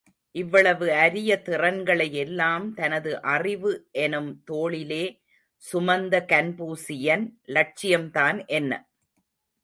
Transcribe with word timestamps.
இவ்வளவு 0.35 0.85
அரிய 0.93 1.31
திறன்களை 1.41 2.07
எல்லாம் 2.13 2.73
தனது 2.73 3.11
அறிவு 3.33 3.71
எனும் 4.05 4.31
தோளிலே 4.43 5.03
சுமந்த 5.63 6.23
கன்பூசியசின் 6.25 7.25
லட்சியம் 7.49 8.09
தான் 8.11 8.39
என்ன? 8.51 8.71